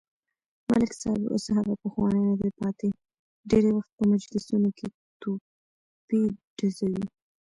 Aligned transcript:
ملک 0.69 0.91
صاحب 1.01 1.21
اوس 1.33 1.45
هغه 1.57 1.73
پخوانی 1.81 2.21
ندی 2.29 2.49
پاتې، 2.59 2.87
ډېری 3.49 3.71
وخت 3.73 3.91
په 3.97 4.03
مجلسونو 4.11 4.69
کې 4.77 4.87
توپې 5.21 6.21
ډزوي. 6.57 7.05